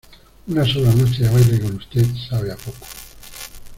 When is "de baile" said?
1.21-1.59